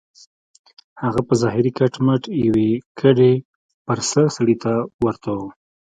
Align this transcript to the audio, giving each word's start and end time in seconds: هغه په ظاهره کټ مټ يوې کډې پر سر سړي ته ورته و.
هغه 1.03 1.21
په 1.27 1.33
ظاهره 1.41 1.71
کټ 1.77 1.93
مټ 2.05 2.23
يوې 2.45 2.71
کډې 2.99 3.33
پر 3.85 3.99
سر 4.09 4.25
سړي 4.37 4.55
ته 4.63 4.73
ورته 5.03 5.29
و. 5.37 5.41